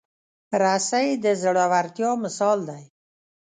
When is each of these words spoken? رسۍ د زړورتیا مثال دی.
رسۍ 0.61 1.07
د 1.23 1.25
زړورتیا 1.41 2.11
مثال 2.23 2.59
دی. 2.69 2.83